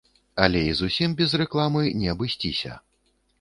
Але 0.45 0.61
і 0.67 0.71
зусім 0.79 1.13
без 1.19 1.35
рэкламы 1.41 1.85
не 2.01 2.09
абысціся. 2.15 2.81